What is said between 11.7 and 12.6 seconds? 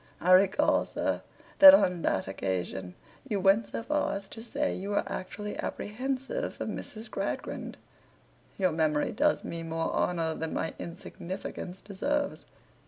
deserves.